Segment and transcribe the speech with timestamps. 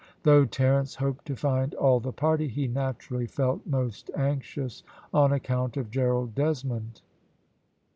[0.23, 4.81] Though Terence hoped to find all the party, he naturally felt most anxious
[5.13, 7.03] on account of Gerald Desmond.